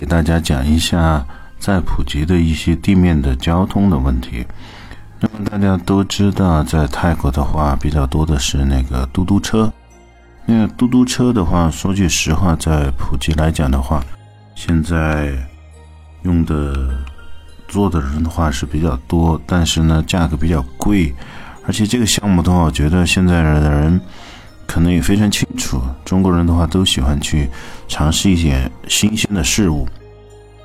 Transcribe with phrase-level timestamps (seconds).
[0.00, 1.22] 给大家讲一下
[1.58, 4.46] 在普吉的一些地面的交通的问题。
[5.18, 9.70] 那么大家都知道，在泰国的话，比较多的是那个嘟嘟车。
[10.46, 14.02] 那嘟嘟车的话，说句实话，在普吉来讲的话，
[14.54, 15.34] 现在
[16.22, 16.96] 用的
[17.68, 21.14] 坐的人的话是比较多，但是呢，价格比较贵。
[21.66, 24.00] 而且这个项目的话，我觉得现在的人
[24.70, 27.48] 可能也非常清楚，中国人的话都喜欢去
[27.88, 29.84] 尝试一些新鲜的事物。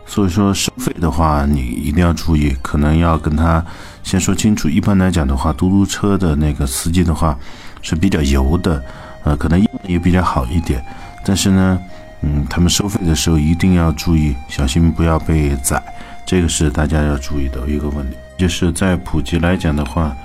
[0.06, 3.66] 所以说收费的话，你一定要注意，可能要跟他
[4.04, 4.70] 先说清楚。
[4.70, 7.36] 一般来讲的话，嘟嘟车的那个司机的话
[7.82, 8.80] 是比较油的，
[9.24, 10.86] 呃，可能也比较好一点。
[11.26, 11.80] 但是呢，
[12.22, 15.82] 嗯，他们收费的时候一定要注意，小心不要被宰。
[16.28, 18.16] 这个是大家要注意的一个问题。
[18.38, 20.16] 就是在普及来讲的话，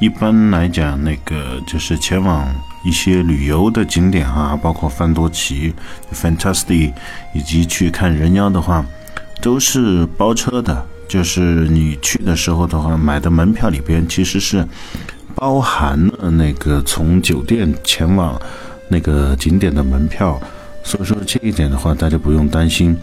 [0.00, 2.48] 一般来讲，那个就是前往
[2.82, 5.74] 一些旅游的景点啊，包括范多奇、
[6.12, 6.92] Fantastic，
[7.34, 8.84] 以及去看人妖的话。
[9.42, 14.66] 都是包车的，就是你去的时候的话，买的门票里边其实是
[15.34, 18.38] 包含了那个从酒店前往
[18.88, 20.38] 那个景点的门票，
[20.84, 22.94] 所以说这一点的话，大家不用担心。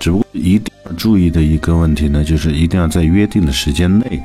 [0.00, 4.20] 只不过一定要注意的一个问题呢，就是一定要在约定的时间内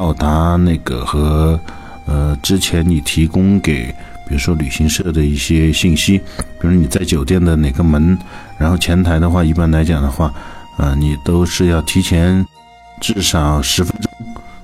[0.00, 1.60] 到达那个和
[2.06, 3.94] 呃之前你提供给
[4.26, 6.16] 比如说旅行社的一些信息，
[6.58, 8.18] 比如你在酒店的哪个门，
[8.56, 10.32] 然后前台的话，一般来讲的话。
[10.78, 12.46] 啊，你都是要提前
[13.02, 14.10] 至少十分钟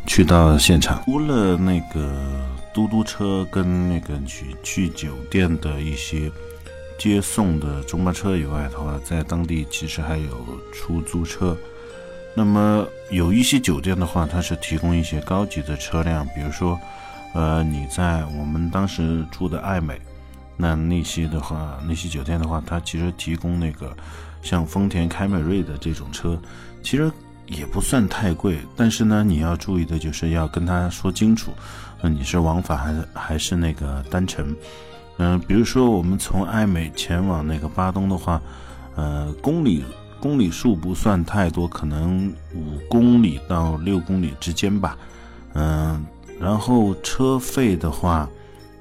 [0.07, 1.03] 去到现场。
[1.05, 2.11] 除了那个
[2.73, 6.31] 嘟嘟车跟那个去去酒店的一些
[6.99, 10.31] 接送的中巴车以外的话，在当地其实还有
[10.73, 11.55] 出租车。
[12.37, 16.79] 那么有一些酒店的话，它是提供一些高级的车辆，比如说，
[17.35, 20.01] 呃，你在我们当时住的爱美，
[20.57, 23.97] 那那些的话，那些酒店的话，它其实提供那个。
[24.43, 26.39] 像丰田凯美瑞的这种车，
[26.81, 27.11] 其实
[27.47, 31.51] 也不算太贵，但是呢，你要注意的就是要跟他说清楚，
[32.01, 34.55] 呃，你是往返还是还是那个单程，
[35.17, 38.41] 嗯，比如说我们从爱美前往那个巴东的话，
[38.95, 39.85] 呃，公里
[40.21, 44.97] 公里数不算太多，可能五公里到六公里之间吧，
[45.55, 46.05] 嗯，
[46.41, 48.29] 然后车费的话，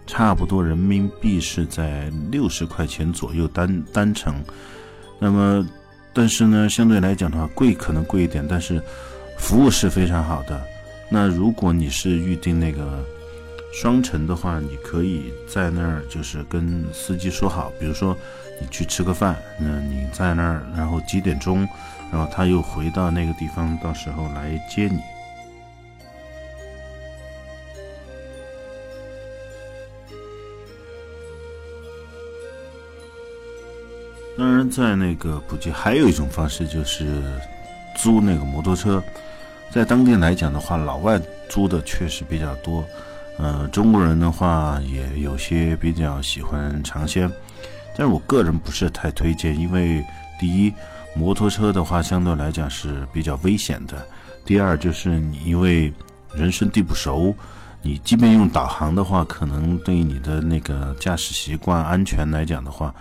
[0.08, 4.36] 差不多人民币是在六十块钱左右单单程。
[5.20, 5.68] 那么，
[6.14, 8.82] 但是呢，相对来讲的话，贵可能贵一点，但是
[9.38, 10.62] 服务是非常好的。
[11.10, 13.06] 那如果你是预定那个
[13.76, 18.16] 双程的话，你可以在那儿就是跟司机说好，比如说
[18.62, 21.68] 你去吃个饭，嗯，你在那儿，然后几点钟，
[22.10, 25.02] 然后他又回到那个地方，到时候来接你。
[34.38, 37.22] 当然，在那个普吉还有一种方式，就是
[37.98, 39.04] 租那个摩托车。
[39.70, 41.20] 在当地来讲的话，老外
[41.50, 42.86] 租的确实比较多。
[43.38, 47.32] 呃，中国人的话也有些比较喜欢尝鲜，
[47.98, 50.04] 但是我个人不是太推荐，因为
[50.40, 50.74] 第一，
[51.16, 53.98] 摩托车的话相对来讲是比较危险的；
[54.46, 55.94] 第二，就是你因为
[56.34, 57.36] 人生地不熟，
[57.82, 62.94] 你即便用导航的话，可能对你的那个驾驶习惯、安全来讲的话。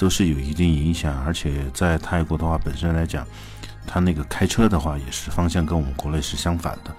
[0.00, 3.26] 都是有一定影响，而且在泰国的话，本身来讲，
[3.84, 6.94] 他那个开车的话也是方向跟我们国内是相反的，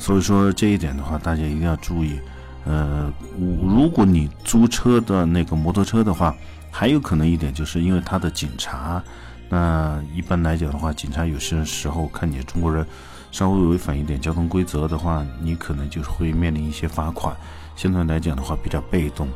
[0.00, 2.18] 所以说这一点的话，大家一定要注意。
[2.64, 6.34] 呃，如果你租车的那个摩托车的话，
[6.70, 9.02] 还有可能一点就是因为他的警察，
[9.50, 12.84] 那一般来讲的话，警察有些时候看你中国人
[13.30, 17.36] 稍微违反一点交通规则的话，你可能就是会面临一些罚款，
[17.76, 19.28] 相对来讲的话比较被动。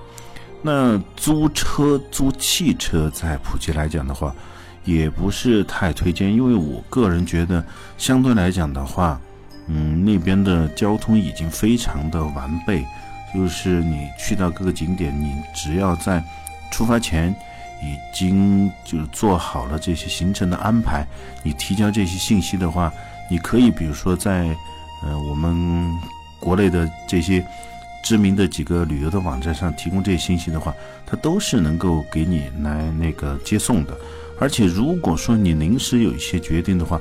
[0.62, 4.34] 那租车、租汽车在普及来讲的话，
[4.84, 7.62] 也不是太推荐，因为我个人觉得，
[7.98, 9.20] 相对来讲的话，
[9.66, 12.84] 嗯，那边的交通已经非常的完备，
[13.34, 16.22] 就是你去到各个景点，你只要在
[16.70, 17.34] 出发前
[17.82, 21.06] 已经就是做好了这些行程的安排，
[21.42, 22.92] 你提交这些信息的话，
[23.30, 24.54] 你可以比如说在
[25.02, 25.90] 呃我们
[26.38, 27.44] 国内的这些。
[28.06, 30.74] 知名的几个旅游的网站上提供这些信息的话，
[31.06, 33.96] 它都是能够给你来那个接送的。
[34.38, 37.00] 而且如果说你临时有一些决定的话，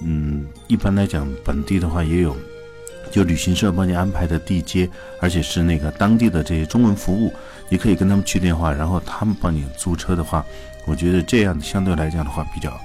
[0.00, 2.36] 嗯，一般来讲本地的话也有，
[3.10, 4.88] 就旅行社帮你安排的地接，
[5.20, 7.32] 而且是那个当地的这些中文服务，
[7.68, 10.44] 你可以跟他们去电话，然后他们帮你租车的话，
[10.86, 12.78] 我觉得这样相对来讲的话比较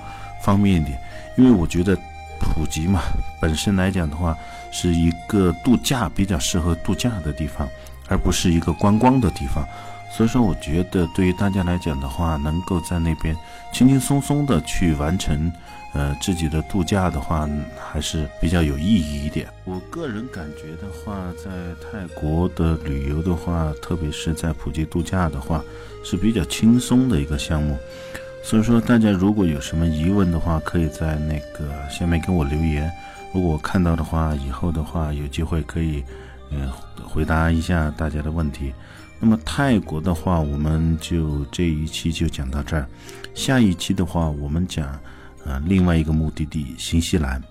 [0.43, 0.99] 方便一点，
[1.37, 1.97] 因为我觉得。
[2.41, 3.01] 普吉嘛，
[3.41, 4.35] 本身来讲的话，
[4.71, 7.67] 是一个度假比较适合度假的地方，
[8.07, 9.67] 而不是一个观光的地方。
[10.11, 13.35] 所以说，我觉得对于大家来讲的话，能够在那边
[13.71, 15.51] 轻轻松松的去完成，
[15.93, 17.47] 呃，自己的度假的话，
[17.79, 19.47] 还是比较有意义一点。
[19.65, 25.63] 我个人感觉的话，在泰国的旅游的话，特别是在普吉度假的话，
[26.03, 27.77] 是比较轻松的一个项目。
[28.43, 32.91] 所以说，大家如果有什么疑问的话，可以在那个下面给我留言。
[33.31, 36.03] 如果我看到的话，以后的话有机会可以，
[36.49, 36.67] 嗯，
[37.07, 38.73] 回答一下大家的问题。
[39.19, 42.87] 那么泰国的话，我们就这一期就讲到这儿。
[43.35, 44.97] 下一期的话，我们讲，
[45.45, 47.41] 呃，另外一个目的地新西兰。